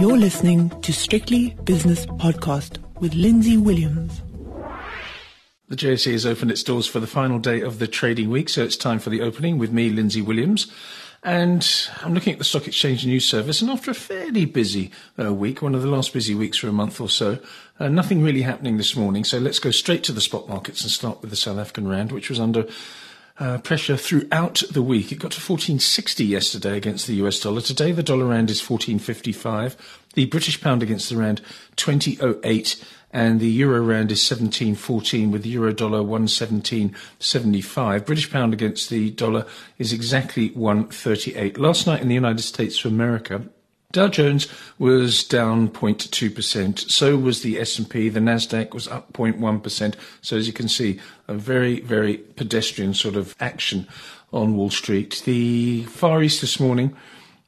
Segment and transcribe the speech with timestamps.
[0.00, 4.22] You're listening to Strictly Business Podcast with Lindsay Williams.
[5.68, 8.64] The JSE has opened its doors for the final day of the trading week, so
[8.64, 10.72] it's time for the opening with me, Lindsay Williams.
[11.22, 11.68] And
[12.00, 14.90] I'm looking at the Stock Exchange News Service, and after a fairly busy
[15.22, 17.38] uh, week, one of the last busy weeks for a month or so,
[17.78, 19.22] uh, nothing really happening this morning.
[19.22, 22.10] So let's go straight to the spot markets and start with the South African Rand,
[22.10, 22.66] which was under
[23.40, 25.10] uh, pressure throughout the week.
[25.10, 27.62] It got to 1460 yesterday against the US dollar.
[27.62, 29.98] Today the dollar rand is 1455.
[30.14, 31.40] The British pound against the rand
[31.76, 38.06] 2008 and the euro rand is 1714 with the euro dollar 117.75.
[38.06, 39.46] British pound against the dollar
[39.78, 41.58] is exactly 138.
[41.58, 43.42] Last night in the United States of America,
[43.92, 44.46] Dow Jones
[44.78, 46.90] was down 0.2%.
[46.90, 48.08] So was the S&P.
[48.08, 49.94] The Nasdaq was up 0.1%.
[50.22, 53.88] So as you can see, a very, very pedestrian sort of action
[54.32, 55.22] on Wall Street.
[55.24, 56.96] The Far East this morning,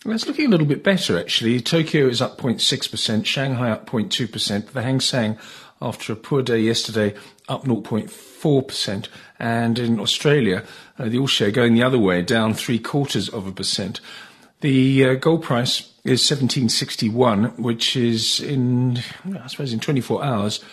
[0.04, 1.60] it's looking a little bit better actually.
[1.60, 5.38] Tokyo is up 0.6%, Shanghai up 0.2%, the Hang Seng
[5.80, 7.14] after a poor day yesterday
[7.48, 10.64] up 0.4%, and in Australia,
[10.98, 14.00] uh, the all share going the other way, down three quarters of a percent.
[14.60, 18.98] The uh, gold price is 1761, which is in,
[19.40, 20.64] I suppose, in 24 hours,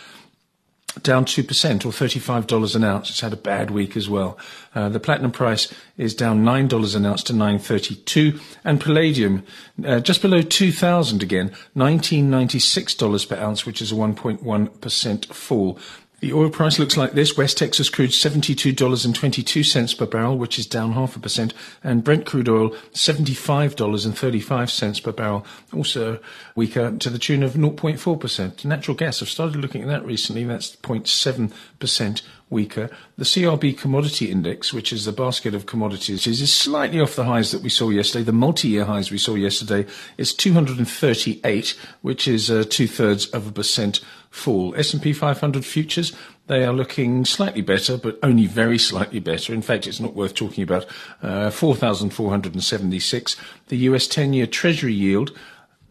[1.04, 3.10] down 2% or $35 an ounce.
[3.12, 4.38] It's had a bad week as well.
[4.74, 9.44] Uh, the platinum price is down $9 an ounce to 932 and palladium
[9.86, 15.80] uh, just below 2000 again, $1996 per ounce, which is a 1.1% fall.
[16.20, 17.38] The oil price looks like this.
[17.38, 22.50] West Texas crude $72.22 per barrel, which is down half a percent, and Brent crude
[22.50, 26.20] oil $75.35 per barrel, also
[26.56, 28.66] weaker to the tune of 0.4%.
[28.66, 32.90] Natural gas, I've started looking at that recently, that's 0.7% weaker.
[33.18, 37.52] The CRB commodity index, which is the basket of commodities, is slightly off the highs
[37.52, 38.24] that we saw yesterday.
[38.24, 39.86] The multi-year highs we saw yesterday
[40.18, 44.76] is 238, which is uh, two thirds of a percent fall.
[44.76, 46.14] S&P 500 futures,
[46.48, 49.54] they are looking slightly better, but only very slightly better.
[49.54, 50.86] In fact, it's not worth talking about.
[51.22, 53.36] Uh, 4,476.
[53.68, 55.32] The US 10-year Treasury yield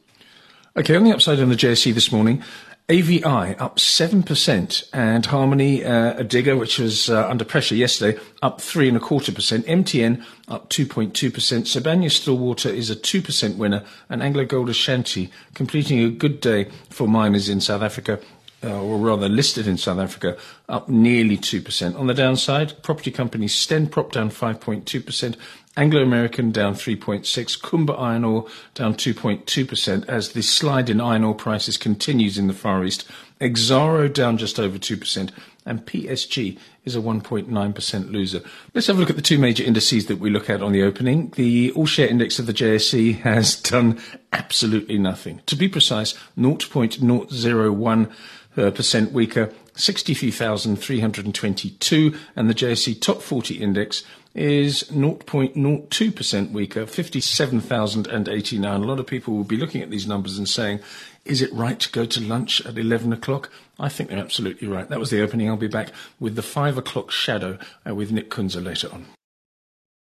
[0.77, 2.43] Okay, on the upside on the JSE this morning,
[2.87, 8.61] AVI up 7% and Harmony, uh, a digger which was uh, under pressure yesterday, up
[8.61, 9.65] three and a quarter percent.
[9.65, 11.11] MTN up 2.2%.
[11.11, 17.07] Sibanye Stillwater is a 2% winner and Anglo Gold Ashanti completing a good day for
[17.07, 18.19] miners in South Africa.
[18.63, 20.35] Uh, or rather listed in South Africa,
[20.67, 21.99] up nearly 2%.
[21.99, 25.35] On the downside, property companies Stenprop down 5.2%,
[25.77, 31.35] Anglo American down 3.6, Kumba Iron Ore down 2.2% as the slide in iron ore
[31.35, 33.05] prices continues in the Far East.
[33.41, 35.31] Exxaro down just over 2%,
[35.65, 38.41] and PSG is a 1.9% loser.
[38.73, 40.83] Let's have a look at the two major indices that we look at on the
[40.83, 41.31] opening.
[41.35, 43.99] The all share index of the JSE has done
[44.31, 45.41] absolutely nothing.
[45.47, 48.11] To be precise, 0.001
[48.57, 54.03] uh, percent weaker, 63,322, and the JSE Top 40 index
[54.33, 58.81] is 0.02% weaker, 57,089.
[58.81, 60.79] A lot of people will be looking at these numbers and saying,
[61.23, 63.49] is it right to go to lunch at 11 o'clock?
[63.79, 64.87] I think they're absolutely right.
[64.89, 65.49] That was the opening.
[65.49, 67.57] I'll be back with the 5 o'clock shadow
[67.87, 69.07] uh, with Nick Kunze later on.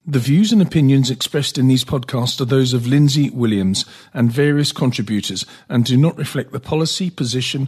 [0.06, 4.72] The views and opinions expressed in these podcasts are those of Lindsay Williams and various
[4.72, 7.68] contributors and do not reflect the policy, position,